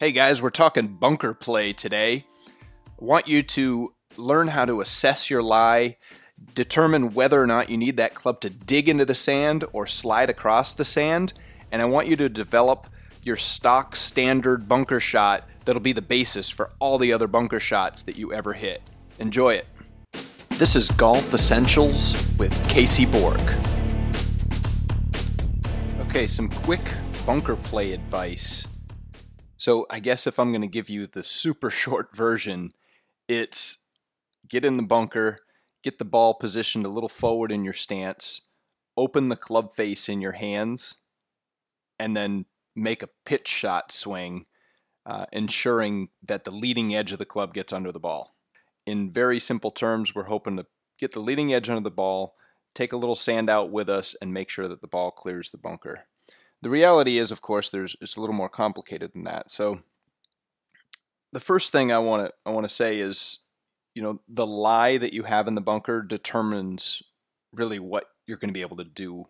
Hey 0.00 0.12
guys, 0.12 0.40
we're 0.40 0.48
talking 0.48 0.86
bunker 0.86 1.34
play 1.34 1.74
today. 1.74 2.24
I 2.88 3.04
want 3.04 3.28
you 3.28 3.42
to 3.42 3.92
learn 4.16 4.48
how 4.48 4.64
to 4.64 4.80
assess 4.80 5.28
your 5.28 5.42
lie, 5.42 5.98
determine 6.54 7.12
whether 7.12 7.38
or 7.38 7.46
not 7.46 7.68
you 7.68 7.76
need 7.76 7.98
that 7.98 8.14
club 8.14 8.40
to 8.40 8.48
dig 8.48 8.88
into 8.88 9.04
the 9.04 9.14
sand 9.14 9.66
or 9.74 9.86
slide 9.86 10.30
across 10.30 10.72
the 10.72 10.86
sand, 10.86 11.34
and 11.70 11.82
I 11.82 11.84
want 11.84 12.08
you 12.08 12.16
to 12.16 12.30
develop 12.30 12.86
your 13.26 13.36
stock 13.36 13.94
standard 13.94 14.66
bunker 14.66 15.00
shot 15.00 15.46
that'll 15.66 15.82
be 15.82 15.92
the 15.92 16.00
basis 16.00 16.48
for 16.48 16.70
all 16.78 16.96
the 16.96 17.12
other 17.12 17.26
bunker 17.26 17.60
shots 17.60 18.02
that 18.04 18.16
you 18.16 18.32
ever 18.32 18.54
hit. 18.54 18.80
Enjoy 19.18 19.52
it. 19.52 19.66
This 20.48 20.76
is 20.76 20.90
Golf 20.92 21.34
Essentials 21.34 22.14
with 22.38 22.56
Casey 22.70 23.04
Borg. 23.04 23.42
Okay, 26.08 26.26
some 26.26 26.48
quick 26.48 26.94
bunker 27.26 27.56
play 27.56 27.92
advice. 27.92 28.66
So 29.60 29.84
I 29.90 30.00
guess 30.00 30.26
if 30.26 30.38
I'm 30.38 30.52
going 30.52 30.62
to 30.62 30.66
give 30.66 30.88
you 30.88 31.06
the 31.06 31.22
super 31.22 31.68
short 31.82 32.16
version, 32.16 32.72
it's 33.28 33.76
get 34.48 34.64
in 34.64 34.78
the 34.78 34.82
bunker, 34.82 35.40
get 35.84 35.98
the 35.98 36.04
ball 36.06 36.32
positioned 36.32 36.86
a 36.86 36.90
little 36.90 37.10
forward 37.10 37.52
in 37.52 37.62
your 37.62 37.74
stance, 37.74 38.40
open 38.96 39.28
the 39.28 39.36
club 39.36 39.74
face 39.74 40.08
in 40.08 40.22
your 40.22 40.32
hands, 40.32 40.96
and 41.98 42.16
then 42.16 42.46
make 42.74 43.02
a 43.02 43.10
pitch 43.26 43.48
shot 43.48 43.92
swing, 43.92 44.46
uh, 45.04 45.26
ensuring 45.30 46.08
that 46.26 46.44
the 46.44 46.50
leading 46.50 46.94
edge 46.94 47.12
of 47.12 47.18
the 47.18 47.26
club 47.26 47.52
gets 47.52 47.70
under 47.70 47.92
the 47.92 48.00
ball. 48.00 48.34
In 48.86 49.12
very 49.12 49.38
simple 49.38 49.70
terms, 49.70 50.14
we're 50.14 50.24
hoping 50.24 50.56
to 50.56 50.64
get 50.98 51.12
the 51.12 51.20
leading 51.20 51.52
edge 51.52 51.68
under 51.68 51.82
the 51.82 51.90
ball, 51.90 52.34
take 52.74 52.94
a 52.94 52.96
little 52.96 53.14
sand 53.14 53.50
out 53.50 53.70
with 53.70 53.90
us, 53.90 54.16
and 54.22 54.32
make 54.32 54.48
sure 54.48 54.68
that 54.68 54.80
the 54.80 54.86
ball 54.86 55.10
clears 55.10 55.50
the 55.50 55.58
bunker. 55.58 56.06
The 56.62 56.70
reality 56.70 57.18
is, 57.18 57.30
of 57.30 57.40
course, 57.40 57.70
there's 57.70 57.96
it's 58.00 58.16
a 58.16 58.20
little 58.20 58.34
more 58.34 58.48
complicated 58.48 59.12
than 59.12 59.24
that. 59.24 59.50
So 59.50 59.80
the 61.32 61.40
first 61.40 61.72
thing 61.72 61.92
I 61.92 61.98
want 61.98 62.26
to 62.26 62.32
I 62.44 62.50
want 62.50 62.64
to 62.64 62.74
say 62.74 62.98
is, 62.98 63.38
you 63.94 64.02
know, 64.02 64.20
the 64.28 64.46
lie 64.46 64.98
that 64.98 65.12
you 65.12 65.22
have 65.22 65.48
in 65.48 65.54
the 65.54 65.60
bunker 65.60 66.02
determines 66.02 67.02
really 67.52 67.78
what 67.78 68.04
you're 68.26 68.36
going 68.36 68.50
to 68.50 68.54
be 68.54 68.62
able 68.62 68.76
to 68.76 68.84
do 68.84 69.26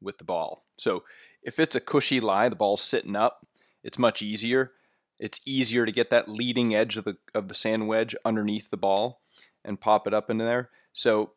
with 0.00 0.18
the 0.18 0.24
ball. 0.24 0.64
So 0.78 1.04
if 1.42 1.58
it's 1.58 1.76
a 1.76 1.80
cushy 1.80 2.20
lie, 2.20 2.48
the 2.48 2.56
ball's 2.56 2.82
sitting 2.82 3.16
up, 3.16 3.46
it's 3.82 3.98
much 3.98 4.22
easier. 4.22 4.72
It's 5.18 5.40
easier 5.44 5.84
to 5.84 5.92
get 5.92 6.10
that 6.10 6.28
leading 6.28 6.74
edge 6.74 6.96
of 6.96 7.04
the 7.04 7.16
of 7.34 7.48
the 7.48 7.54
sand 7.54 7.88
wedge 7.88 8.14
underneath 8.24 8.70
the 8.70 8.76
ball 8.76 9.20
and 9.64 9.80
pop 9.80 10.06
it 10.06 10.14
up 10.14 10.30
into 10.30 10.44
there. 10.44 10.70
So 10.92 11.32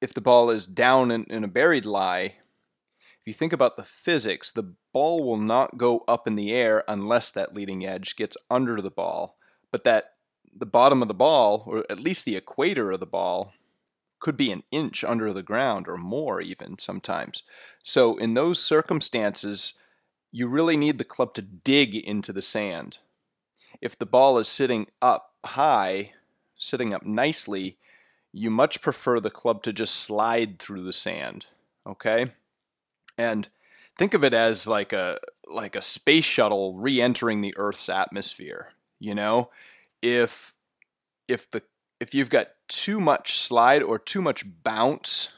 if 0.00 0.14
the 0.14 0.20
ball 0.20 0.50
is 0.50 0.66
down 0.66 1.10
in, 1.10 1.24
in 1.24 1.44
a 1.44 1.48
buried 1.48 1.84
lie, 1.84 2.34
if 3.22 3.28
you 3.28 3.34
think 3.34 3.52
about 3.52 3.76
the 3.76 3.84
physics, 3.84 4.50
the 4.50 4.74
ball 4.92 5.22
will 5.22 5.36
not 5.36 5.78
go 5.78 6.02
up 6.08 6.26
in 6.26 6.34
the 6.34 6.52
air 6.52 6.82
unless 6.88 7.30
that 7.30 7.54
leading 7.54 7.86
edge 7.86 8.16
gets 8.16 8.36
under 8.50 8.82
the 8.82 8.90
ball. 8.90 9.36
But 9.70 9.84
that 9.84 10.14
the 10.52 10.66
bottom 10.66 11.02
of 11.02 11.08
the 11.08 11.14
ball, 11.14 11.62
or 11.68 11.86
at 11.88 12.00
least 12.00 12.24
the 12.24 12.34
equator 12.34 12.90
of 12.90 12.98
the 12.98 13.06
ball, 13.06 13.52
could 14.18 14.36
be 14.36 14.50
an 14.50 14.64
inch 14.72 15.04
under 15.04 15.32
the 15.32 15.44
ground 15.44 15.86
or 15.86 15.96
more 15.96 16.40
even 16.40 16.78
sometimes. 16.78 17.44
So 17.84 18.16
in 18.16 18.34
those 18.34 18.60
circumstances, 18.60 19.74
you 20.32 20.48
really 20.48 20.76
need 20.76 20.98
the 20.98 21.04
club 21.04 21.32
to 21.34 21.42
dig 21.42 21.94
into 21.94 22.32
the 22.32 22.42
sand. 22.42 22.98
If 23.80 23.96
the 23.96 24.04
ball 24.04 24.36
is 24.38 24.48
sitting 24.48 24.88
up 25.00 25.34
high, 25.44 26.14
sitting 26.58 26.92
up 26.92 27.06
nicely, 27.06 27.78
you 28.32 28.50
much 28.50 28.82
prefer 28.82 29.20
the 29.20 29.30
club 29.30 29.62
to 29.62 29.72
just 29.72 29.94
slide 29.94 30.58
through 30.58 30.82
the 30.82 30.92
sand. 30.92 31.46
Okay? 31.86 32.32
And 33.18 33.48
think 33.96 34.14
of 34.14 34.24
it 34.24 34.34
as 34.34 34.66
like 34.66 34.92
a 34.92 35.18
like 35.46 35.76
a 35.76 35.82
space 35.82 36.24
shuttle 36.24 36.76
re-entering 36.76 37.40
the 37.40 37.54
earth's 37.56 37.88
atmosphere 37.88 38.72
you 39.02 39.14
know? 39.14 39.50
If 40.00 40.54
if 41.28 41.50
the 41.50 41.62
if 42.00 42.14
you've 42.14 42.30
got 42.30 42.48
too 42.68 43.00
much 43.00 43.38
slide 43.38 43.82
or 43.82 43.98
too 43.98 44.22
much 44.22 44.44
bounce 44.62 45.28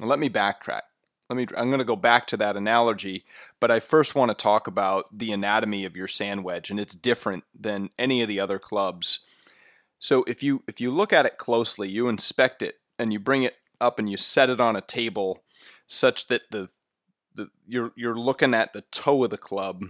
let 0.00 0.18
me 0.18 0.30
backtrack. 0.30 0.82
Let 1.28 1.36
me 1.36 1.46
i'm 1.56 1.68
going 1.68 1.78
to 1.78 1.84
go 1.84 1.96
back 1.96 2.26
to 2.28 2.36
that 2.38 2.56
analogy 2.56 3.24
but 3.60 3.70
i 3.70 3.80
first 3.80 4.14
want 4.14 4.30
to 4.30 4.34
talk 4.34 4.66
about 4.66 5.06
the 5.16 5.32
anatomy 5.32 5.84
of 5.84 5.96
your 5.96 6.08
sand 6.08 6.42
wedge 6.42 6.70
and 6.70 6.80
it's 6.80 6.94
different 6.94 7.44
than 7.58 7.90
any 7.98 8.20
of 8.22 8.28
the 8.28 8.40
other 8.40 8.58
clubs. 8.58 9.20
So 9.98 10.24
if 10.26 10.42
you 10.42 10.62
if 10.66 10.80
you 10.80 10.90
look 10.90 11.12
at 11.12 11.26
it 11.26 11.38
closely 11.38 11.88
you 11.88 12.08
inspect 12.08 12.62
it 12.62 12.76
and 12.98 13.12
you 13.12 13.20
bring 13.20 13.44
it 13.44 13.54
up 13.80 13.98
and 13.98 14.10
you 14.10 14.16
set 14.16 14.50
it 14.50 14.60
on 14.60 14.76
a 14.76 14.80
table 14.80 15.42
such 15.86 16.26
that 16.26 16.42
the 16.50 16.68
the 17.34 17.48
you're 17.66 17.92
you're 17.96 18.16
looking 18.16 18.54
at 18.54 18.72
the 18.72 18.82
toe 18.92 19.24
of 19.24 19.30
the 19.30 19.38
club, 19.38 19.84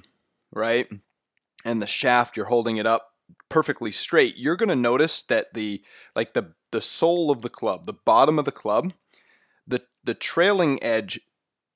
right? 0.53 0.89
And 1.65 1.81
the 1.81 1.87
shaft 1.87 2.37
you're 2.37 2.47
holding 2.47 2.77
it 2.77 2.87
up 2.87 3.15
perfectly 3.49 3.93
straight. 3.93 4.37
You're 4.37 4.57
going 4.57 4.69
to 4.71 4.77
notice 4.77 5.23
that 5.25 5.55
the 5.55 5.83
like 6.15 6.35
the 6.35 6.53
the 6.73 6.81
sole 6.81 7.31
of 7.31 7.43
the 7.43 7.49
club, 7.49 7.87
the 7.87 7.93
bottom 7.93 8.39
of 8.39 8.45
the 8.45 8.53
club, 8.53 8.93
the 9.67 9.83
the 10.05 10.15
trailing 10.15 10.83
edge 10.83 11.21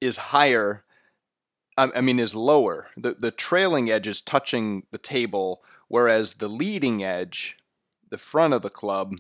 is 0.01 0.17
higher 0.17 0.85
I 1.77 2.01
mean, 2.03 2.21
is 2.21 2.35
lower. 2.35 2.89
The 2.97 3.15
the 3.15 3.33
trailing 3.33 3.91
edge 3.91 4.07
is 4.07 4.21
touching 4.21 4.85
the 4.93 4.99
table, 4.99 5.63
whereas 5.89 6.35
the 6.35 6.49
leading 6.49 7.03
edge, 7.03 7.57
the 8.11 8.19
front 8.19 8.55
of 8.55 8.63
the 8.63 8.71
club, 8.71 9.17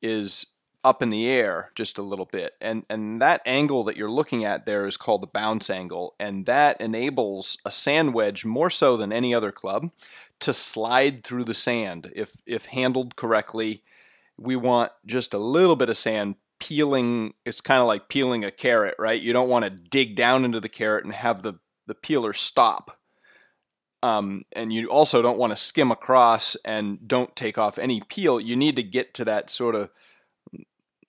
is 0.00 0.46
up 0.86 1.02
in 1.02 1.10
the 1.10 1.26
air 1.26 1.72
just 1.74 1.98
a 1.98 2.02
little 2.02 2.26
bit. 2.26 2.54
And 2.60 2.84
and 2.88 3.20
that 3.20 3.42
angle 3.44 3.82
that 3.84 3.96
you're 3.96 4.10
looking 4.10 4.44
at 4.44 4.66
there 4.66 4.86
is 4.86 4.96
called 4.96 5.20
the 5.20 5.26
bounce 5.26 5.68
angle, 5.68 6.14
and 6.20 6.46
that 6.46 6.80
enables 6.80 7.58
a 7.64 7.72
sand 7.72 8.14
wedge 8.14 8.44
more 8.44 8.70
so 8.70 8.96
than 8.96 9.12
any 9.12 9.34
other 9.34 9.50
club 9.50 9.90
to 10.38 10.54
slide 10.54 11.24
through 11.24 11.44
the 11.44 11.54
sand 11.54 12.12
if 12.14 12.36
if 12.46 12.66
handled 12.66 13.16
correctly. 13.16 13.82
We 14.38 14.54
want 14.54 14.92
just 15.04 15.34
a 15.34 15.38
little 15.38 15.76
bit 15.76 15.88
of 15.88 15.96
sand 15.96 16.36
peeling 16.60 17.34
it's 17.44 17.60
kind 17.60 17.80
of 17.80 17.88
like 17.88 18.08
peeling 18.08 18.44
a 18.44 18.50
carrot, 18.52 18.94
right? 18.98 19.20
You 19.20 19.32
don't 19.32 19.48
want 19.48 19.64
to 19.64 19.70
dig 19.70 20.14
down 20.14 20.44
into 20.44 20.60
the 20.60 20.68
carrot 20.68 21.04
and 21.04 21.12
have 21.12 21.42
the 21.42 21.54
the 21.88 21.94
peeler 21.96 22.32
stop. 22.32 22.96
Um, 24.04 24.44
and 24.52 24.72
you 24.72 24.86
also 24.88 25.20
don't 25.20 25.38
want 25.38 25.50
to 25.50 25.56
skim 25.56 25.90
across 25.90 26.56
and 26.64 27.08
don't 27.08 27.34
take 27.34 27.58
off 27.58 27.76
any 27.76 28.02
peel. 28.02 28.38
You 28.38 28.54
need 28.54 28.76
to 28.76 28.82
get 28.84 29.14
to 29.14 29.24
that 29.24 29.50
sort 29.50 29.74
of 29.74 29.90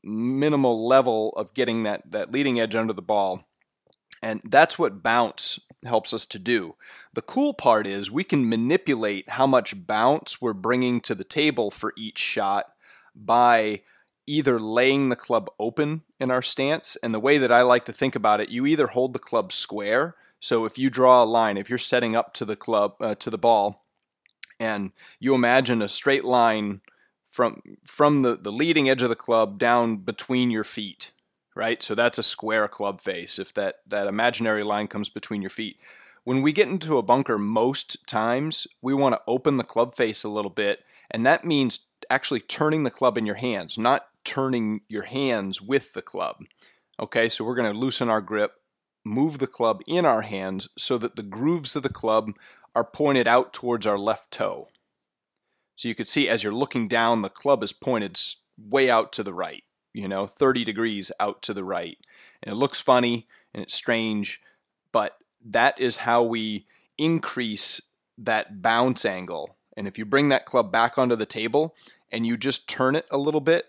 minimal 0.03 0.87
level 0.87 1.33
of 1.35 1.53
getting 1.53 1.83
that 1.83 2.11
that 2.11 2.31
leading 2.31 2.59
edge 2.59 2.75
under 2.75 2.93
the 2.93 3.01
ball. 3.01 3.43
And 4.23 4.41
that's 4.43 4.79
what 4.79 5.03
bounce 5.03 5.59
helps 5.85 6.13
us 6.13 6.25
to 6.27 6.39
do. 6.39 6.75
The 7.13 7.21
cool 7.21 7.53
part 7.53 7.85
is 7.85 8.09
we 8.09 8.23
can 8.23 8.49
manipulate 8.49 9.29
how 9.29 9.45
much 9.45 9.85
bounce 9.85 10.41
we're 10.41 10.53
bringing 10.53 11.01
to 11.01 11.13
the 11.13 11.23
table 11.23 11.69
for 11.69 11.93
each 11.95 12.17
shot 12.17 12.65
by 13.15 13.81
either 14.25 14.59
laying 14.59 15.09
the 15.09 15.15
club 15.15 15.49
open 15.59 16.01
in 16.19 16.31
our 16.31 16.41
stance. 16.41 16.97
And 17.01 17.13
the 17.13 17.19
way 17.19 17.37
that 17.37 17.51
I 17.51 17.61
like 17.61 17.85
to 17.85 17.93
think 17.93 18.15
about 18.15 18.41
it, 18.41 18.49
you 18.49 18.65
either 18.65 18.87
hold 18.87 19.13
the 19.13 19.19
club 19.19 19.53
square. 19.53 20.15
So 20.39 20.65
if 20.65 20.77
you 20.77 20.89
draw 20.89 21.23
a 21.23 21.25
line, 21.25 21.57
if 21.57 21.69
you're 21.69 21.77
setting 21.77 22.15
up 22.15 22.33
to 22.35 22.45
the 22.45 22.55
club, 22.55 22.95
uh, 22.99 23.15
to 23.15 23.29
the 23.29 23.37
ball, 23.37 23.85
and 24.59 24.91
you 25.19 25.35
imagine 25.35 25.81
a 25.81 25.89
straight 25.89 26.25
line 26.25 26.81
from 27.31 27.61
from 27.85 28.21
the, 28.21 28.35
the 28.35 28.51
leading 28.51 28.89
edge 28.89 29.01
of 29.01 29.09
the 29.09 29.15
club 29.15 29.59
down 29.59 29.97
between 29.97 30.49
your 30.51 30.63
feet, 30.63 31.11
right? 31.55 31.81
So 31.81 31.95
that's 31.95 32.17
a 32.17 32.23
square 32.23 32.67
club 32.67 33.01
face 33.01 33.39
if 33.39 33.53
that, 33.55 33.77
that 33.87 34.07
imaginary 34.07 34.63
line 34.63 34.87
comes 34.87 35.09
between 35.09 35.41
your 35.41 35.49
feet. 35.49 35.77
When 36.23 36.41
we 36.41 36.51
get 36.51 36.67
into 36.67 36.97
a 36.97 37.03
bunker, 37.03 37.37
most 37.37 38.05
times 38.05 38.67
we 38.81 38.93
want 38.93 39.15
to 39.15 39.21
open 39.27 39.57
the 39.57 39.63
club 39.63 39.95
face 39.95 40.23
a 40.23 40.29
little 40.29 40.51
bit, 40.51 40.83
and 41.09 41.25
that 41.25 41.45
means 41.45 41.81
actually 42.09 42.41
turning 42.41 42.83
the 42.83 42.91
club 42.91 43.17
in 43.17 43.25
your 43.25 43.35
hands, 43.35 43.77
not 43.77 44.07
turning 44.23 44.81
your 44.89 45.03
hands 45.03 45.61
with 45.61 45.93
the 45.93 46.01
club. 46.01 46.37
Okay, 46.99 47.29
so 47.29 47.45
we're 47.45 47.55
going 47.55 47.71
to 47.71 47.79
loosen 47.79 48.09
our 48.09 48.21
grip, 48.21 48.55
move 49.05 49.37
the 49.37 49.47
club 49.47 49.81
in 49.87 50.05
our 50.05 50.23
hands 50.23 50.67
so 50.77 50.97
that 50.97 51.15
the 51.15 51.23
grooves 51.23 51.75
of 51.75 51.83
the 51.83 51.89
club 51.89 52.31
are 52.75 52.83
pointed 52.83 53.27
out 53.27 53.53
towards 53.53 53.87
our 53.87 53.97
left 53.97 54.29
toe. 54.31 54.67
So 55.77 55.87
you 55.87 55.95
could 55.95 56.09
see 56.09 56.27
as 56.27 56.43
you're 56.43 56.53
looking 56.53 56.87
down, 56.87 57.21
the 57.21 57.29
club 57.29 57.63
is 57.63 57.71
pointed 57.71 58.19
way 58.57 58.89
out 58.89 59.13
to 59.13 59.23
the 59.23 59.33
right, 59.33 59.63
you 59.93 60.07
know, 60.07 60.25
30 60.25 60.65
degrees 60.65 61.11
out 61.19 61.41
to 61.43 61.53
the 61.53 61.63
right. 61.63 61.97
And 62.43 62.51
it 62.51 62.55
looks 62.57 62.81
funny 62.81 63.27
and 63.53 63.63
it's 63.63 63.75
strange, 63.75 64.41
but 64.91 65.17
that 65.45 65.79
is 65.79 65.97
how 65.97 66.23
we 66.23 66.65
increase 66.97 67.79
that 68.17 68.61
bounce 68.61 69.05
angle. 69.05 69.55
And 69.77 69.87
if 69.87 69.99
you 69.99 70.05
bring 70.05 70.29
that 70.29 70.47
club 70.47 70.71
back 70.71 70.97
onto 70.97 71.15
the 71.15 71.27
table 71.27 71.75
and 72.11 72.25
you 72.25 72.37
just 72.37 72.67
turn 72.67 72.95
it 72.95 73.05
a 73.11 73.17
little 73.17 73.41
bit, 73.41 73.67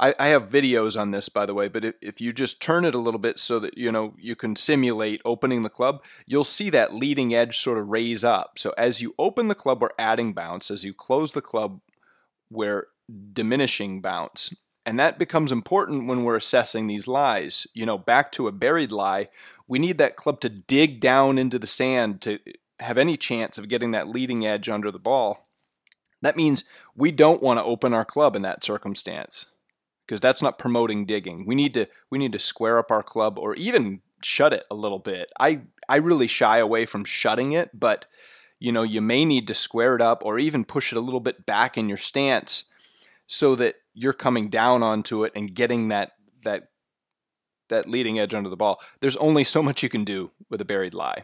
I, 0.00 0.14
I 0.18 0.28
have 0.28 0.48
videos 0.48 0.98
on 0.98 1.10
this, 1.10 1.28
by 1.28 1.44
the 1.44 1.52
way, 1.52 1.68
but 1.68 1.84
if, 1.84 1.94
if 2.00 2.20
you 2.20 2.32
just 2.32 2.60
turn 2.60 2.86
it 2.86 2.94
a 2.94 2.98
little 2.98 3.20
bit 3.20 3.38
so 3.38 3.60
that 3.60 3.76
you 3.76 3.92
know 3.92 4.14
you 4.18 4.34
can 4.34 4.56
simulate 4.56 5.20
opening 5.24 5.62
the 5.62 5.68
club, 5.68 6.02
you'll 6.26 6.42
see 6.42 6.70
that 6.70 6.94
leading 6.94 7.34
edge 7.34 7.58
sort 7.58 7.78
of 7.78 7.88
raise 7.88 8.24
up. 8.24 8.58
So 8.58 8.74
as 8.78 9.02
you 9.02 9.14
open 9.18 9.48
the 9.48 9.54
club, 9.54 9.82
we're 9.82 9.90
adding 9.98 10.32
bounce. 10.32 10.70
As 10.70 10.84
you 10.84 10.94
close 10.94 11.32
the 11.32 11.42
club, 11.42 11.80
we're 12.50 12.88
diminishing 13.32 14.00
bounce. 14.00 14.54
And 14.86 14.98
that 14.98 15.18
becomes 15.18 15.52
important 15.52 16.06
when 16.06 16.24
we're 16.24 16.36
assessing 16.36 16.86
these 16.86 17.06
lies. 17.06 17.66
You 17.74 17.84
know, 17.84 17.98
back 17.98 18.32
to 18.32 18.48
a 18.48 18.52
buried 18.52 18.90
lie, 18.90 19.28
we 19.68 19.78
need 19.78 19.98
that 19.98 20.16
club 20.16 20.40
to 20.40 20.48
dig 20.48 20.98
down 20.98 21.36
into 21.36 21.58
the 21.58 21.66
sand 21.66 22.22
to 22.22 22.38
have 22.80 22.96
any 22.96 23.18
chance 23.18 23.58
of 23.58 23.68
getting 23.68 23.90
that 23.90 24.08
leading 24.08 24.46
edge 24.46 24.70
under 24.70 24.90
the 24.90 24.98
ball, 24.98 25.46
that 26.22 26.36
means 26.36 26.64
we 26.96 27.10
don't 27.10 27.42
want 27.42 27.58
to 27.58 27.64
open 27.64 27.92
our 27.92 28.06
club 28.06 28.34
in 28.34 28.42
that 28.42 28.64
circumstance 28.64 29.46
because 30.10 30.20
that's 30.20 30.42
not 30.42 30.58
promoting 30.58 31.06
digging. 31.06 31.46
We 31.46 31.54
need 31.54 31.72
to 31.74 31.86
we 32.10 32.18
need 32.18 32.32
to 32.32 32.38
square 32.40 32.80
up 32.80 32.90
our 32.90 33.02
club 33.02 33.38
or 33.38 33.54
even 33.54 34.00
shut 34.24 34.52
it 34.52 34.64
a 34.68 34.74
little 34.74 34.98
bit. 34.98 35.30
I 35.38 35.60
I 35.88 35.96
really 35.96 36.26
shy 36.26 36.58
away 36.58 36.84
from 36.84 37.04
shutting 37.04 37.52
it, 37.52 37.70
but 37.78 38.06
you 38.58 38.72
know, 38.72 38.82
you 38.82 39.00
may 39.00 39.24
need 39.24 39.46
to 39.46 39.54
square 39.54 39.94
it 39.94 40.02
up 40.02 40.24
or 40.24 40.40
even 40.40 40.64
push 40.64 40.92
it 40.92 40.96
a 40.96 41.00
little 41.00 41.20
bit 41.20 41.46
back 41.46 41.78
in 41.78 41.88
your 41.88 41.96
stance 41.96 42.64
so 43.28 43.54
that 43.54 43.76
you're 43.94 44.12
coming 44.12 44.48
down 44.48 44.82
onto 44.82 45.22
it 45.22 45.32
and 45.36 45.54
getting 45.54 45.88
that 45.88 46.10
that 46.42 46.70
that 47.68 47.88
leading 47.88 48.18
edge 48.18 48.34
under 48.34 48.50
the 48.50 48.56
ball. 48.56 48.80
There's 48.98 49.16
only 49.16 49.44
so 49.44 49.62
much 49.62 49.84
you 49.84 49.88
can 49.88 50.02
do 50.02 50.32
with 50.48 50.60
a 50.60 50.64
buried 50.64 50.92
lie. 50.92 51.22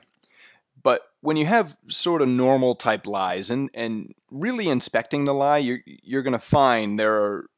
But 0.80 1.02
when 1.22 1.36
you 1.36 1.46
have 1.46 1.76
sort 1.88 2.22
of 2.22 2.28
normal 2.28 2.76
type 2.76 3.08
lies 3.08 3.50
and, 3.50 3.68
and 3.74 4.14
really 4.30 4.68
inspecting 4.68 5.24
the 5.24 5.34
lie, 5.34 5.58
you're, 5.58 5.80
you're 5.84 6.22
going 6.22 6.32
to 6.32 6.38
find 6.38 7.00
there 7.00 7.16
are 7.16 7.50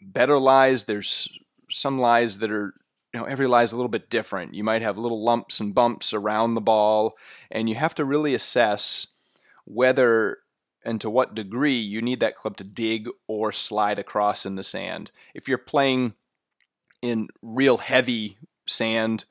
better 0.00 0.38
lies. 0.38 0.84
There's 0.84 1.28
some 1.70 1.98
lies 1.98 2.38
that 2.38 2.50
are, 2.50 2.74
you 3.12 3.20
know, 3.20 3.26
every 3.26 3.46
lie 3.46 3.62
is 3.62 3.72
a 3.72 3.76
little 3.76 3.88
bit 3.88 4.10
different. 4.10 4.54
You 4.54 4.64
might 4.64 4.82
have 4.82 4.98
little 4.98 5.22
lumps 5.22 5.60
and 5.60 5.74
bumps 5.74 6.12
around 6.12 6.54
the 6.54 6.60
ball, 6.60 7.16
and 7.50 7.68
you 7.68 7.74
have 7.74 7.94
to 7.96 8.04
really 8.04 8.34
assess 8.34 9.08
whether 9.64 10.38
and 10.84 11.00
to 11.00 11.10
what 11.10 11.34
degree 11.34 11.78
you 11.78 12.00
need 12.00 12.20
that 12.20 12.34
club 12.34 12.56
to 12.56 12.64
dig 12.64 13.08
or 13.26 13.52
slide 13.52 13.98
across 13.98 14.46
in 14.46 14.54
the 14.54 14.64
sand. 14.64 15.10
If 15.34 15.48
you're 15.48 15.58
playing 15.58 16.14
in 17.02 17.28
real 17.42 17.78
heavy 17.78 18.38
sand, 18.66 19.24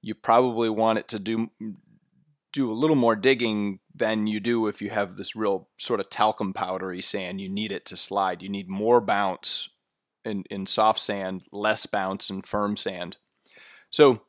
you 0.00 0.14
probably 0.14 0.70
want 0.70 0.98
it 0.98 1.08
to 1.08 1.18
do 1.18 1.50
do 2.52 2.70
a 2.70 2.74
little 2.74 2.96
more 2.96 3.16
digging 3.16 3.78
than 3.94 4.26
you 4.26 4.38
do 4.38 4.66
if 4.66 4.82
you 4.82 4.90
have 4.90 5.16
this 5.16 5.34
real 5.34 5.68
sort 5.78 6.00
of 6.00 6.10
talcum 6.10 6.52
powdery 6.52 7.00
sand. 7.00 7.40
You 7.40 7.48
need 7.48 7.72
it 7.72 7.86
to 7.86 7.96
slide. 7.96 8.42
You 8.42 8.50
need 8.50 8.68
more 8.68 9.00
bounce 9.00 9.70
in, 10.24 10.44
in 10.50 10.66
soft 10.66 11.00
sand, 11.00 11.44
less 11.52 11.86
bounce 11.86 12.30
in 12.30 12.42
firm 12.42 12.76
sand. 12.76 13.16
So 13.90 14.22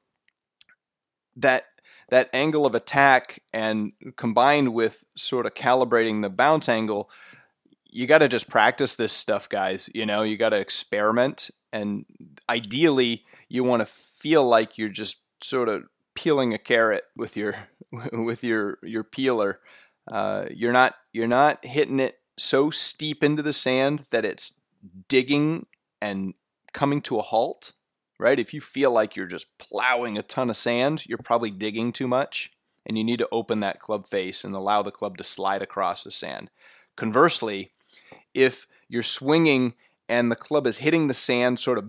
that 1.36 1.64
that 2.10 2.30
angle 2.34 2.66
of 2.66 2.76
attack 2.76 3.42
and 3.54 3.94
combined 4.18 4.74
with 4.74 5.04
sort 5.16 5.46
of 5.46 5.56
calibrating 5.56 6.22
the 6.22 6.30
bounce 6.30 6.70
angle, 6.70 7.10
you 7.90 8.06
got 8.06 8.20
to 8.20 8.28
just 8.28 8.50
practice 8.50 8.96
this 8.96 9.14
stuff, 9.14 9.50
guys. 9.50 9.90
You 9.96 10.06
know, 10.06 10.24
you 10.24 10.38
got 10.38 10.50
to 10.50 10.60
experiment 10.60 11.50
and 11.72 12.06
ideally 12.50 13.26
you 13.50 13.64
want 13.64 13.82
to 13.82 13.86
feel 13.86 14.48
like 14.48 14.78
you're 14.78 14.90
just 14.90 15.18
sort 15.42 15.70
of 15.70 15.84
peeling 16.14 16.54
a 16.54 16.58
carrot 16.58 17.04
with 17.16 17.36
your 17.36 17.56
with 18.12 18.44
your 18.44 18.78
your 18.84 19.04
peeler. 19.04 19.60
Uh, 20.12 20.46
you're 20.52 20.74
not 20.74 20.96
you're 21.14 21.28
not 21.28 21.64
hitting 21.66 22.00
it 22.00 22.20
so 22.38 22.70
steep 22.70 23.24
into 23.24 23.42
the 23.42 23.54
sand 23.54 24.06
that 24.12 24.26
it's 24.26 24.54
digging 25.08 25.66
and 26.04 26.34
coming 26.74 27.02
to 27.04 27.18
a 27.18 27.22
halt. 27.22 27.74
Right? 28.20 28.40
If 28.40 28.54
you 28.54 28.62
feel 28.62 28.92
like 28.92 29.16
you're 29.16 29.26
just 29.26 29.48
plowing 29.58 30.18
a 30.18 30.24
ton 30.24 30.50
of 30.50 30.56
sand, 30.56 31.06
you're 31.08 31.18
probably 31.18 31.52
digging 31.52 31.92
too 31.92 32.08
much, 32.08 32.52
and 32.86 32.98
you 32.98 33.04
need 33.04 33.20
to 33.20 33.28
open 33.32 33.60
that 33.62 33.80
club 33.80 34.08
face 34.08 34.44
and 34.44 34.56
allow 34.56 34.82
the 34.82 34.92
club 34.92 35.18
to 35.18 35.24
slide 35.24 35.62
across 35.62 36.04
the 36.04 36.12
sand. 36.12 36.50
Conversely, 36.96 37.72
if 38.34 38.68
you're 38.88 39.04
swinging 39.04 39.74
and 40.08 40.32
the 40.32 40.36
club 40.36 40.68
is 40.68 40.78
hitting 40.78 41.08
the 41.08 41.14
sand 41.14 41.60
sort 41.60 41.78
of 41.78 41.86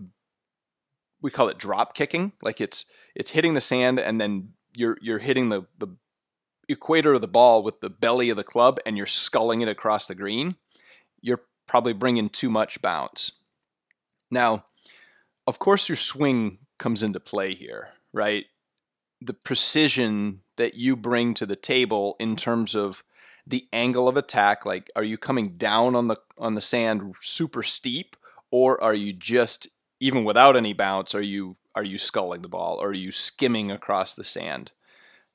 we 1.20 1.30
call 1.30 1.48
it 1.48 1.58
drop 1.58 1.94
kicking 1.94 2.32
like 2.42 2.60
it's 2.60 2.84
it's 3.14 3.30
hitting 3.30 3.54
the 3.54 3.60
sand 3.60 3.98
and 3.98 4.20
then 4.20 4.50
you're 4.74 4.96
you're 5.00 5.18
hitting 5.18 5.48
the 5.48 5.66
the 5.78 5.88
equator 6.68 7.14
of 7.14 7.20
the 7.20 7.28
ball 7.28 7.62
with 7.62 7.80
the 7.80 7.90
belly 7.90 8.30
of 8.30 8.36
the 8.36 8.44
club 8.44 8.78
and 8.86 8.96
you're 8.96 9.06
sculling 9.06 9.60
it 9.60 9.68
across 9.68 10.06
the 10.06 10.14
green 10.14 10.56
you're 11.20 11.42
probably 11.66 11.92
bringing 11.92 12.28
too 12.28 12.50
much 12.50 12.80
bounce 12.80 13.32
now 14.34 14.66
of 15.46 15.58
course 15.58 15.88
your 15.88 15.96
swing 15.96 16.58
comes 16.78 17.02
into 17.02 17.20
play 17.20 17.54
here 17.54 17.88
right? 18.14 18.46
The 19.20 19.34
precision 19.34 20.40
that 20.56 20.74
you 20.74 20.96
bring 20.96 21.34
to 21.34 21.44
the 21.44 21.56
table 21.56 22.16
in 22.18 22.36
terms 22.36 22.74
of 22.74 23.02
the 23.46 23.66
angle 23.74 24.08
of 24.08 24.16
attack 24.16 24.64
like 24.64 24.90
are 24.96 25.02
you 25.02 25.18
coming 25.18 25.56
down 25.58 25.94
on 25.94 26.08
the 26.08 26.16
on 26.38 26.54
the 26.54 26.62
sand 26.62 27.14
super 27.20 27.62
steep 27.62 28.16
or 28.50 28.82
are 28.82 28.94
you 28.94 29.12
just 29.12 29.68
even 30.00 30.24
without 30.24 30.56
any 30.56 30.72
bounce 30.72 31.14
are 31.14 31.20
you 31.20 31.56
are 31.74 31.82
you 31.82 31.98
sculling 31.98 32.40
the 32.40 32.48
ball 32.48 32.78
or 32.80 32.88
are 32.88 32.94
you 32.94 33.12
skimming 33.12 33.70
across 33.70 34.14
the 34.14 34.24
sand? 34.24 34.72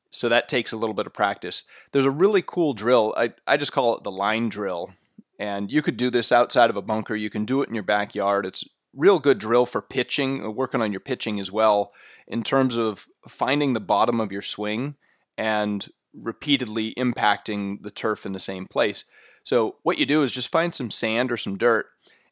So 0.10 0.28
that 0.30 0.50
takes 0.50 0.72
a 0.72 0.78
little 0.78 0.96
bit 0.96 1.06
of 1.06 1.13
practice. 1.13 1.63
There's 1.92 2.06
a 2.06 2.12
really 2.12 2.42
cool 2.42 2.74
drill 2.74 3.13
i, 3.16 3.34
I 3.46 3.57
just 3.57 3.74
call 3.74 3.96
it 3.96 4.04
the 4.04 4.12
line 4.12 4.50
drill 4.50 4.94
and 5.38 5.69
you 5.69 5.84
could 5.84 5.98
do 5.98 6.10
this 6.10 6.31
outside 6.31 6.72
of 6.72 6.78
a 6.78 6.81
bunker 6.81 7.16
you 7.16 7.30
can 7.30 7.46
do 7.46 7.62
it 7.62 7.69
in 7.69 7.75
your 7.75 7.84
backyard 7.84 8.46
it's 8.46 8.63
real 8.95 9.19
good 9.19 9.38
drill 9.38 9.65
for 9.65 9.81
pitching 9.81 10.44
uh, 10.44 10.50
working 10.50 10.81
on 10.81 10.91
your 10.91 11.00
pitching 11.00 11.39
as 11.39 11.51
well 11.51 11.94
in 12.27 12.44
terms 12.44 12.77
of 12.77 13.07
finding 13.27 13.74
the 13.74 13.80
bottom 13.80 14.19
of 14.19 14.31
your 14.31 14.41
swing 14.41 14.95
and 15.38 15.89
repeatedly 16.13 16.94
impacting 16.95 17.81
the 17.81 17.91
turf 17.91 18.25
in 18.25 18.31
the 18.31 18.39
same 18.39 18.65
place. 18.65 19.06
So 19.44 19.77
what 19.83 19.97
you 19.97 20.06
do 20.06 20.24
is 20.24 20.31
just 20.31 20.51
find 20.51 20.74
some 20.74 20.91
sand 20.91 21.31
or 21.31 21.38
some 21.38 21.57
dirt 21.57 21.88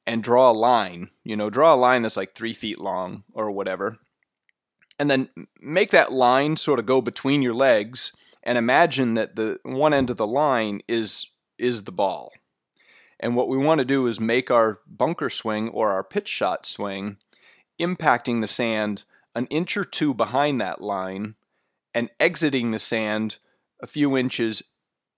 and 0.05 0.23
draw 0.23 0.51
a 0.51 0.53
line. 0.53 1.09
You 1.23 1.35
know, 1.35 1.49
draw 1.49 1.73
a 1.73 1.75
line 1.75 2.01
that's 2.01 2.17
like 2.17 2.33
three 2.33 2.53
feet 2.53 2.79
long 2.79 3.23
or 3.33 3.51
whatever. 3.51 3.97
And 4.99 5.09
then 5.09 5.29
make 5.61 5.91
that 5.91 6.11
line 6.11 6.57
sort 6.57 6.79
of 6.79 6.85
go 6.85 7.01
between 7.01 7.41
your 7.43 7.53
legs 7.53 8.11
and 8.43 8.57
imagine 8.57 9.13
that 9.13 9.35
the 9.35 9.59
one 9.63 9.93
end 9.93 10.09
of 10.09 10.17
the 10.17 10.27
line 10.27 10.81
is 10.87 11.29
is 11.59 11.83
the 11.83 11.91
ball. 11.91 12.31
And 13.19 13.35
what 13.35 13.47
we 13.47 13.57
want 13.57 13.79
to 13.79 13.85
do 13.85 14.07
is 14.07 14.19
make 14.19 14.51
our 14.51 14.79
bunker 14.87 15.29
swing 15.29 15.69
or 15.69 15.91
our 15.91 16.03
pitch 16.03 16.27
shot 16.27 16.65
swing 16.65 17.17
impacting 17.79 18.41
the 18.41 18.47
sand 18.47 19.03
an 19.35 19.45
inch 19.47 19.77
or 19.77 19.83
two 19.83 20.13
behind 20.13 20.59
that 20.59 20.81
line 20.81 21.35
and 21.93 22.09
exiting 22.19 22.71
the 22.71 22.79
sand 22.79 23.37
a 23.81 23.87
few 23.87 24.17
inches 24.17 24.63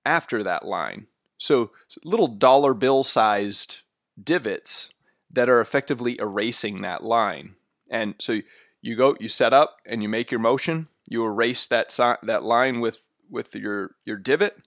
after 0.05 0.43
that 0.43 0.65
line. 0.65 1.07
So 1.37 1.71
little 2.03 2.27
dollar 2.27 2.73
bill 2.73 3.03
sized 3.03 3.81
divots 4.21 4.93
that 5.31 5.47
are 5.47 5.61
effectively 5.61 6.19
erasing 6.19 6.81
that 6.81 7.03
line. 7.03 7.55
And 7.89 8.15
so 8.19 8.39
you 8.81 8.95
go, 8.95 9.15
you 9.19 9.29
set 9.29 9.53
up 9.53 9.77
and 9.85 10.03
you 10.03 10.09
make 10.09 10.31
your 10.31 10.39
motion, 10.39 10.87
you 11.07 11.25
erase 11.25 11.65
that 11.67 11.89
that 12.23 12.43
line 12.43 12.81
with 12.81 13.07
with 13.29 13.55
your 13.55 13.95
your 14.05 14.17
divot, 14.17 14.57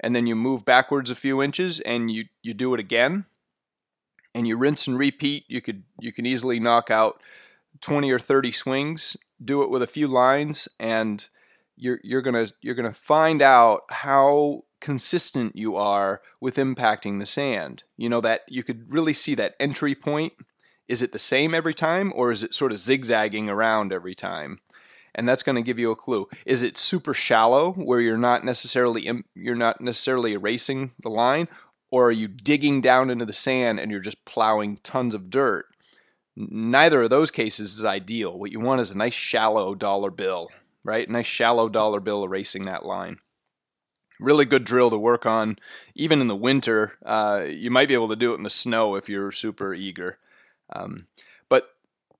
and 0.00 0.14
then 0.16 0.26
you 0.26 0.34
move 0.34 0.64
backwards 0.64 1.10
a 1.10 1.14
few 1.14 1.42
inches 1.42 1.80
and 1.80 2.10
you 2.10 2.24
you 2.42 2.54
do 2.54 2.74
it 2.74 2.80
again, 2.80 3.26
and 4.34 4.46
you 4.46 4.56
rinse 4.56 4.86
and 4.86 4.98
repeat. 4.98 5.44
You 5.48 5.60
could 5.60 5.84
you 5.98 6.12
can 6.12 6.26
easily 6.26 6.60
knock 6.60 6.90
out 6.90 7.22
20 7.80 8.10
or 8.10 8.18
30 8.18 8.52
swings. 8.52 9.16
Do 9.42 9.62
it 9.62 9.70
with 9.70 9.82
a 9.82 9.86
few 9.86 10.06
lines 10.06 10.68
and 10.78 11.26
you're 11.76 12.00
you're 12.02 12.22
gonna 12.22 12.48
you're 12.60 12.74
gonna 12.74 12.92
find 12.92 13.40
out 13.42 13.82
how 13.88 14.64
consistent 14.80 15.56
you 15.56 15.76
are 15.76 16.20
with 16.40 16.56
impacting 16.56 17.18
the 17.18 17.26
sand. 17.26 17.84
You 17.96 18.08
know 18.08 18.20
that 18.20 18.42
you 18.48 18.62
could 18.62 18.92
really 18.92 19.12
see 19.12 19.34
that 19.36 19.54
entry 19.58 19.94
point. 19.94 20.34
Is 20.88 21.02
it 21.02 21.12
the 21.12 21.18
same 21.18 21.54
every 21.54 21.74
time, 21.74 22.12
or 22.16 22.32
is 22.32 22.42
it 22.42 22.54
sort 22.54 22.72
of 22.72 22.78
zigzagging 22.78 23.48
around 23.48 23.92
every 23.92 24.14
time? 24.14 24.60
And 25.14 25.28
that's 25.28 25.42
going 25.42 25.56
to 25.56 25.62
give 25.62 25.78
you 25.78 25.90
a 25.90 25.96
clue. 25.96 26.28
Is 26.46 26.62
it 26.62 26.78
super 26.78 27.14
shallow, 27.14 27.72
where 27.72 28.00
you're 28.00 28.16
not 28.16 28.44
necessarily 28.44 29.10
you're 29.34 29.54
not 29.54 29.80
necessarily 29.80 30.32
erasing 30.32 30.92
the 31.00 31.10
line, 31.10 31.48
or 31.90 32.08
are 32.08 32.12
you 32.12 32.28
digging 32.28 32.80
down 32.80 33.10
into 33.10 33.24
the 33.24 33.32
sand 33.32 33.80
and 33.80 33.90
you're 33.90 34.00
just 34.00 34.24
plowing 34.24 34.78
tons 34.82 35.14
of 35.14 35.30
dirt? 35.30 35.66
Neither 36.36 37.02
of 37.02 37.10
those 37.10 37.30
cases 37.30 37.74
is 37.74 37.84
ideal. 37.84 38.38
What 38.38 38.52
you 38.52 38.60
want 38.60 38.80
is 38.80 38.90
a 38.90 38.96
nice 38.96 39.14
shallow 39.14 39.74
dollar 39.74 40.10
bill 40.10 40.50
right? 40.84 41.08
Nice 41.08 41.26
shallow 41.26 41.68
dollar 41.68 42.00
bill 42.00 42.24
erasing 42.24 42.64
that 42.64 42.84
line. 42.84 43.18
Really 44.18 44.44
good 44.44 44.64
drill 44.64 44.90
to 44.90 44.98
work 44.98 45.24
on, 45.24 45.58
even 45.94 46.20
in 46.20 46.28
the 46.28 46.36
winter. 46.36 46.92
Uh, 47.04 47.46
you 47.48 47.70
might 47.70 47.88
be 47.88 47.94
able 47.94 48.10
to 48.10 48.16
do 48.16 48.32
it 48.32 48.36
in 48.36 48.42
the 48.42 48.50
snow 48.50 48.94
if 48.94 49.08
you're 49.08 49.32
super 49.32 49.72
eager. 49.72 50.18
Um, 50.74 51.06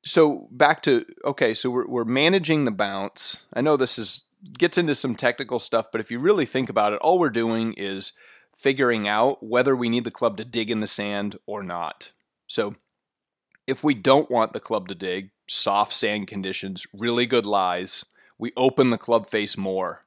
so 0.03 0.49
back 0.51 0.83
to 0.83 1.05
okay, 1.25 1.55
so 1.55 1.71
we're 1.71 1.87
we're 1.87 2.05
managing 2.05 2.65
the 2.65 2.71
bounce. 2.71 3.39
I 3.53 3.61
know 3.61 3.77
this 3.77 3.99
is 3.99 4.25
gets 4.59 4.79
into 4.79 4.95
some 4.95 5.15
technical 5.15 5.59
stuff, 5.59 5.87
but 5.93 6.01
if 6.01 6.11
you 6.11 6.19
really 6.19 6.47
think 6.47 6.69
about 6.69 6.93
it, 6.93 7.01
all 7.01 7.19
we're 7.19 7.31
doing 7.31 7.75
is 7.75 8.13
figuring 8.57 9.09
out 9.09 9.43
whether 9.43 9.75
we 9.77 9.89
need 9.89 10.05
the 10.05 10.11
club 10.11 10.37
to 10.37 10.45
dig 10.45 10.71
in 10.71 10.81
the 10.81 10.87
sand 10.87 11.39
or 11.47 11.63
not. 11.63 12.13
So 12.47 12.75
if 13.67 13.85
we 13.85 13.95
don't 13.95 14.31
want 14.31 14.53
the 14.53 14.61
club 14.61 14.89
to 14.89 14.95
dig, 14.95 15.31
soft 15.47 15.93
sand 15.93 16.29
conditions, 16.29 16.87
really 16.93 17.27
good 17.27 17.47
lies, 17.47 18.05
we 18.39 18.53
open 18.57 18.91
the 18.91 18.99
club 18.99 19.29
face 19.29 19.57
more. 19.57 20.05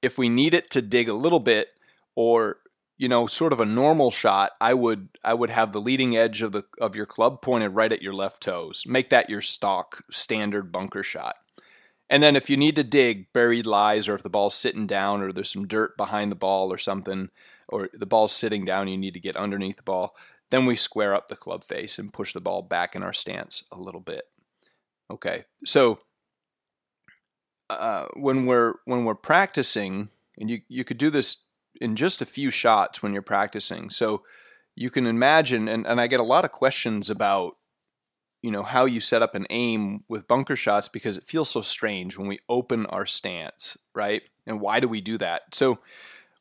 If 0.00 0.18
we 0.18 0.28
need 0.28 0.54
it 0.54 0.70
to 0.70 0.82
dig 0.82 1.08
a 1.08 1.14
little 1.14 1.40
bit 1.40 1.68
or 2.14 2.58
you 3.02 3.08
know 3.08 3.26
sort 3.26 3.52
of 3.52 3.58
a 3.58 3.64
normal 3.64 4.12
shot, 4.12 4.52
I 4.60 4.74
would 4.74 5.08
I 5.24 5.34
would 5.34 5.50
have 5.50 5.72
the 5.72 5.80
leading 5.80 6.16
edge 6.16 6.40
of 6.40 6.52
the 6.52 6.64
of 6.80 6.94
your 6.94 7.04
club 7.04 7.42
pointed 7.42 7.70
right 7.70 7.90
at 7.90 8.00
your 8.00 8.14
left 8.14 8.40
toes. 8.40 8.84
Make 8.86 9.10
that 9.10 9.28
your 9.28 9.42
stock 9.42 10.04
standard 10.08 10.70
bunker 10.70 11.02
shot. 11.02 11.34
And 12.08 12.22
then 12.22 12.36
if 12.36 12.48
you 12.48 12.56
need 12.56 12.76
to 12.76 12.84
dig 12.84 13.32
buried 13.32 13.66
lies 13.66 14.06
or 14.06 14.14
if 14.14 14.22
the 14.22 14.30
ball's 14.30 14.54
sitting 14.54 14.86
down 14.86 15.20
or 15.20 15.32
there's 15.32 15.50
some 15.50 15.66
dirt 15.66 15.96
behind 15.96 16.30
the 16.30 16.36
ball 16.36 16.72
or 16.72 16.78
something, 16.78 17.30
or 17.68 17.88
the 17.92 18.06
ball's 18.06 18.32
sitting 18.32 18.64
down, 18.64 18.86
you 18.86 18.96
need 18.96 19.14
to 19.14 19.20
get 19.20 19.36
underneath 19.36 19.78
the 19.78 19.82
ball, 19.82 20.14
then 20.50 20.64
we 20.64 20.76
square 20.76 21.12
up 21.12 21.26
the 21.26 21.34
club 21.34 21.64
face 21.64 21.98
and 21.98 22.12
push 22.12 22.32
the 22.32 22.40
ball 22.40 22.62
back 22.62 22.94
in 22.94 23.02
our 23.02 23.12
stance 23.12 23.64
a 23.72 23.80
little 23.80 24.00
bit. 24.00 24.26
Okay, 25.10 25.42
so 25.64 25.98
uh, 27.68 28.06
when 28.14 28.46
we're 28.46 28.74
when 28.84 29.04
we're 29.04 29.16
practicing, 29.16 30.08
and 30.38 30.48
you 30.48 30.60
you 30.68 30.84
could 30.84 30.98
do 30.98 31.10
this 31.10 31.38
in 31.80 31.96
just 31.96 32.22
a 32.22 32.26
few 32.26 32.50
shots 32.50 33.02
when 33.02 33.12
you're 33.12 33.22
practicing. 33.22 33.90
So 33.90 34.22
you 34.74 34.90
can 34.90 35.06
imagine, 35.06 35.68
and, 35.68 35.86
and 35.86 36.00
I 36.00 36.06
get 36.06 36.20
a 36.20 36.24
lot 36.24 36.44
of 36.44 36.52
questions 36.52 37.10
about 37.10 37.56
you 38.42 38.50
know 38.50 38.64
how 38.64 38.84
you 38.84 39.00
set 39.00 39.22
up 39.22 39.36
an 39.36 39.46
aim 39.50 40.02
with 40.08 40.26
bunker 40.26 40.56
shots 40.56 40.88
because 40.88 41.16
it 41.16 41.24
feels 41.24 41.48
so 41.48 41.62
strange 41.62 42.18
when 42.18 42.26
we 42.26 42.40
open 42.48 42.86
our 42.86 43.06
stance, 43.06 43.78
right? 43.94 44.22
And 44.46 44.60
why 44.60 44.80
do 44.80 44.88
we 44.88 45.00
do 45.00 45.16
that? 45.18 45.42
So 45.52 45.78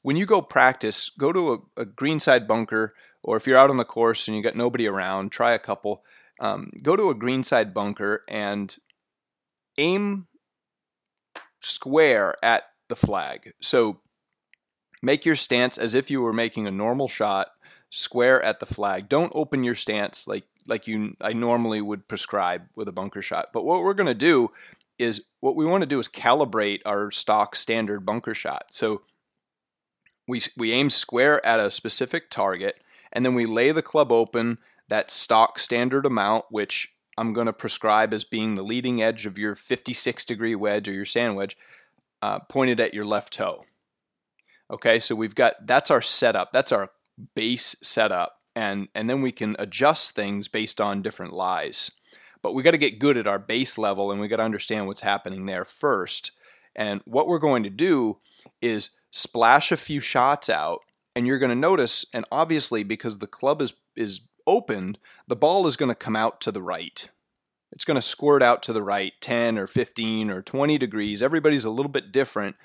when 0.02 0.16
you 0.16 0.26
go 0.26 0.42
practice, 0.42 1.12
go 1.18 1.32
to 1.32 1.54
a, 1.54 1.82
a 1.82 1.86
greenside 1.86 2.48
bunker, 2.48 2.96
or 3.22 3.38
if 3.38 3.46
you're 3.46 3.58
out 3.58 3.70
on 3.70 3.78
the 3.78 3.86
course 3.86 4.28
and 4.28 4.36
you 4.36 4.42
got 4.42 4.56
nobody 4.56 4.88
around, 4.88 5.32
try 5.32 5.54
a 5.54 5.60
couple. 5.60 6.04
Um, 6.40 6.72
go 6.82 6.96
to 6.96 7.12
a 7.12 7.16
greenside 7.16 7.72
bunker 7.72 8.24
and 8.28 8.76
aim 9.78 10.26
square 11.62 12.36
at 12.44 12.64
the 12.90 12.96
flag. 12.96 13.54
So 13.62 14.00
make 15.02 15.26
your 15.26 15.36
stance 15.36 15.78
as 15.78 15.96
if 15.96 16.12
you 16.12 16.22
were 16.22 16.34
making 16.34 16.68
a 16.68 16.72
normal 16.72 17.08
shot, 17.08 17.50
square 17.90 18.42
at 18.42 18.60
the 18.60 18.66
flag. 18.66 19.10
Don't 19.10 19.32
open 19.36 19.64
your 19.64 19.76
stance 19.76 20.28
like 20.28 20.46
like 20.68 20.88
you 20.88 21.16
I 21.22 21.34
normally 21.34 21.82
would 21.82 22.08
prescribe 22.08 22.64
with 22.76 22.88
a 22.88 22.94
bunker 22.94 23.22
shot. 23.22 23.50
But 23.54 23.66
what 23.66 23.84
we're 23.84 23.94
going 23.94 24.08
to 24.08 24.14
do 24.14 24.52
is 24.98 25.26
what 25.40 25.56
we 25.56 25.66
want 25.66 25.82
to 25.82 25.88
do 25.88 26.00
is 26.00 26.08
calibrate 26.08 26.82
our 26.86 27.12
stock 27.12 27.56
standard 27.56 28.06
bunker 28.06 28.34
shot. 28.34 28.66
So 28.70 29.02
we 30.28 30.42
we 30.58 30.72
aim 30.72 30.90
square 30.90 31.46
at 31.46 31.60
a 31.60 31.72
specific 31.72 32.30
target 32.30 32.76
and 33.12 33.26
then 33.26 33.36
we 33.36 33.46
lay 33.46 33.72
the 33.72 33.82
club 33.82 34.12
open 34.12 34.58
that 34.88 35.12
stock 35.12 35.60
standard 35.60 36.06
amount 36.06 36.46
which 36.50 36.94
I'm 37.18 37.34
going 37.34 37.48
to 37.48 37.54
prescribe 37.54 38.14
as 38.14 38.24
being 38.24 38.56
the 38.56 38.64
leading 38.64 39.02
edge 39.02 39.26
of 39.26 39.38
your 39.38 39.56
56 39.56 40.24
degree 40.26 40.56
wedge 40.56 40.88
or 40.88 40.94
your 40.94 41.06
sand 41.06 41.36
wedge 41.36 41.58
uh, 42.22 42.40
pointed 42.40 42.80
at 42.80 42.94
your 42.94 43.06
left 43.06 43.34
toe. 43.34 43.66
Okay, 44.72 45.00
so 45.00 45.16
we've 45.16 45.36
got 45.36 45.68
that's 45.68 45.92
our 45.92 46.02
setup. 46.02 46.52
That's 46.52 46.72
our 46.72 46.92
base 47.36 47.76
setup 47.82 48.38
and 48.56 48.88
and 48.94 49.10
then 49.10 49.22
we 49.22 49.32
can 49.32 49.56
adjust 49.60 50.16
things 50.16 50.48
based 50.48 50.82
on 50.82 51.02
different 51.02 51.34
lies. 51.34 51.92
But 52.42 52.54
we 52.54 52.64
got 52.64 52.72
to 52.72 52.78
get 52.78 53.00
good 53.00 53.18
at 53.18 53.28
our 53.28 53.40
base 53.40 53.78
level 53.78 54.12
and 54.12 54.20
we 54.20 54.28
got 54.28 54.38
to 54.38 54.44
understand 54.44 54.88
what's 54.88 55.02
happening 55.02 55.46
there 55.46 55.66
first. 55.66 56.32
And 56.76 57.02
what 57.06 57.28
we're 57.28 57.40
going 57.40 57.64
to 57.64 57.70
do 57.70 58.18
is 58.62 58.92
splash 59.12 59.72
a 59.72 59.78
few 59.78 60.00
shots 60.00 60.50
out 60.50 60.80
and 61.16 61.28
you're 61.28 61.40
going 61.40 61.50
to 61.50 61.56
notice 61.56 62.06
and 62.14 62.26
obviously 62.32 62.84
because 62.84 63.20
the 63.20 63.28
club 63.28 63.62
is 63.62 63.74
is 63.96 64.22
opened, 64.48 64.98
the 65.28 65.36
ball 65.36 65.68
is 65.68 65.78
going 65.78 65.90
to 65.90 65.96
come 65.96 66.16
out 66.16 66.42
to 66.42 66.52
the 66.52 66.64
right. 66.64 67.10
It's 67.72 67.86
going 67.86 67.96
to 67.96 68.02
squirt 68.02 68.44
out 68.44 68.64
to 68.64 68.74
the 68.74 68.84
right 68.84 69.14
10 69.22 69.58
or 69.58 69.68
15 69.68 70.30
or 70.30 70.42
20 70.42 70.78
degrees. 70.78 71.22
Everybody's 71.22 71.64
a 71.64 71.70
little 71.70 71.92
bit 71.92 72.12
different. 72.12 72.56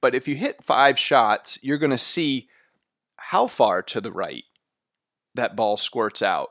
But 0.00 0.14
if 0.14 0.28
you 0.28 0.36
hit 0.36 0.64
5 0.64 0.98
shots, 0.98 1.58
you're 1.62 1.78
going 1.78 1.90
to 1.90 1.98
see 1.98 2.48
how 3.16 3.46
far 3.46 3.82
to 3.82 4.00
the 4.00 4.12
right 4.12 4.44
that 5.34 5.56
ball 5.56 5.76
squirts 5.76 6.22
out. 6.22 6.50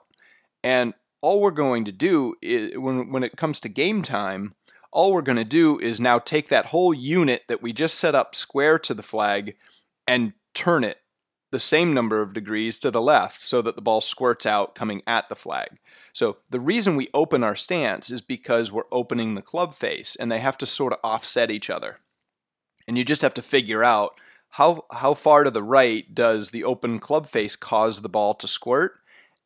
And 0.63 0.93
all 1.21 1.41
we're 1.41 1.51
going 1.51 1.85
to 1.85 1.91
do 1.91 2.35
is 2.41 2.77
when 2.77 3.11
when 3.11 3.23
it 3.23 3.37
comes 3.37 3.59
to 3.61 3.69
game 3.69 4.01
time, 4.01 4.53
all 4.91 5.13
we're 5.13 5.21
going 5.21 5.37
to 5.37 5.43
do 5.43 5.79
is 5.79 5.99
now 5.99 6.19
take 6.19 6.49
that 6.49 6.67
whole 6.67 6.93
unit 6.93 7.43
that 7.47 7.61
we 7.61 7.73
just 7.73 7.99
set 7.99 8.15
up 8.15 8.35
square 8.35 8.79
to 8.79 8.93
the 8.93 9.03
flag 9.03 9.55
and 10.07 10.33
turn 10.53 10.83
it 10.83 10.97
the 11.51 11.59
same 11.59 11.93
number 11.93 12.21
of 12.21 12.33
degrees 12.33 12.77
to 12.79 12.91
the 12.91 13.01
left 13.01 13.41
so 13.41 13.61
that 13.61 13.75
the 13.75 13.81
ball 13.81 14.01
squirts 14.01 14.45
out 14.45 14.75
coming 14.75 15.01
at 15.07 15.29
the 15.29 15.35
flag. 15.35 15.79
So 16.13 16.37
the 16.49 16.59
reason 16.59 16.95
we 16.95 17.09
open 17.13 17.43
our 17.43 17.55
stance 17.55 18.09
is 18.09 18.21
because 18.21 18.71
we're 18.71 18.83
opening 18.91 19.35
the 19.35 19.41
club 19.41 19.73
face 19.73 20.15
and 20.15 20.31
they 20.31 20.39
have 20.39 20.57
to 20.57 20.65
sort 20.65 20.93
of 20.93 20.99
offset 21.03 21.49
each 21.49 21.69
other. 21.69 21.99
And 22.87 22.97
you 22.97 23.03
just 23.03 23.21
have 23.21 23.33
to 23.35 23.41
figure 23.41 23.83
out 23.83 24.19
how 24.49 24.85
how 24.91 25.13
far 25.13 25.43
to 25.43 25.51
the 25.51 25.63
right 25.63 26.13
does 26.13 26.51
the 26.51 26.63
open 26.63 26.99
club 26.99 27.27
face 27.27 27.55
cause 27.55 28.01
the 28.01 28.09
ball 28.09 28.33
to 28.35 28.47
squirt 28.47 28.99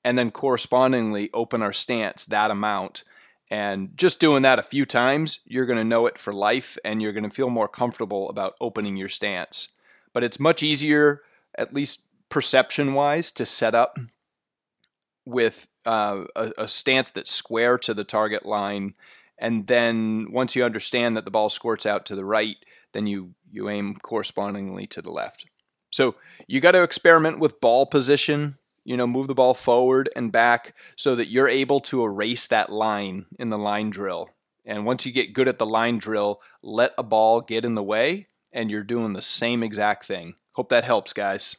and 0.04 0.18
then 0.18 0.32
correspondingly 0.32 1.30
open 1.34 1.62
our 1.62 1.74
stance 1.74 2.26
that 2.26 2.52
amount. 2.52 3.04
And 3.50 3.92
just 3.98 4.20
doing 4.20 4.44
that 4.44 4.60
a 4.60 4.64
few 4.64 4.86
times 4.86 5.40
you're 5.46 5.66
going 5.66 5.80
to 5.80 5.84
know 5.84 6.06
it 6.06 6.18
for 6.18 6.32
life 6.32 6.78
and 6.86 7.02
you're 7.02 7.12
going 7.12 7.30
to 7.30 7.36
feel 7.36 7.50
more 7.50 7.68
comfortable 7.68 8.30
about 8.30 8.56
opening 8.62 8.96
your 8.96 9.10
stance. 9.10 9.70
But 10.14 10.24
it's 10.24 10.40
much 10.40 10.64
easier 10.64 11.22
at 11.56 11.74
least 11.74 12.02
perception 12.30 12.94
wise 12.94 13.32
to 13.34 13.46
set 13.46 13.76
up 13.76 14.00
with 15.26 15.68
uh, 15.86 16.24
a, 16.36 16.52
a 16.60 16.68
stance 16.68 17.10
that's 17.10 17.32
square 17.32 17.78
to 17.80 17.94
the 17.94 18.04
target 18.04 18.46
line 18.46 18.94
and 19.42 19.66
then 19.66 20.28
once 20.32 20.56
you 20.56 20.64
understand 20.64 21.18
that 21.18 21.26
the 21.26 21.32
ball 21.32 21.50
squirts 21.50 21.88
out 21.88 22.06
to 22.06 22.16
the 22.16 22.24
right 22.24 22.58
then 22.94 23.08
you 23.08 23.34
you 23.52 23.70
aim 23.70 23.96
correspondingly 23.96 24.88
to 24.88 25.02
the 25.02 25.12
left. 25.12 25.46
So 25.92 26.16
you 26.48 26.62
got 26.62 26.72
to 26.72 26.84
experiment 26.84 27.40
with 27.40 27.60
ball 27.60 27.86
position, 27.86 28.58
you 28.84 28.96
know, 28.96 29.08
move 29.08 29.28
the 29.28 29.36
ball 29.36 29.54
forward 29.54 30.10
and 30.16 30.32
back 30.32 30.74
so 30.96 31.16
that 31.16 31.30
you're 31.30 31.50
able 31.50 31.82
to 31.82 32.04
erase 32.04 32.48
that 32.48 32.72
line 32.72 33.26
in 33.38 33.50
the 33.50 33.58
line 33.58 33.90
drill. 33.90 34.30
And 34.66 34.86
once 34.86 35.06
you 35.06 35.12
get 35.12 35.34
good 35.34 35.48
at 35.48 35.60
the 35.60 35.66
line 35.66 35.98
drill, 35.98 36.40
let 36.64 36.94
a 36.98 37.04
ball 37.04 37.42
get 37.42 37.66
in 37.66 37.76
the 37.76 37.84
way 37.84 38.28
and 38.54 38.72
you're 38.72 38.84
doing 38.84 39.14
the 39.14 39.22
same 39.22 39.64
exact 39.64 40.06
thing. 40.06 40.36
Hope 40.54 40.70
that 40.70 40.84
helps, 40.84 41.14
guys. 41.14 41.58